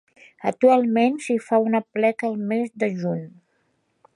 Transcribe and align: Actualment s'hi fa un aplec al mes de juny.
Actualment 0.51 1.19
s'hi 1.25 1.35
fa 1.49 1.59
un 1.65 1.79
aplec 1.81 2.25
al 2.31 2.41
mes 2.53 2.73
de 2.85 2.91
juny. 3.03 3.25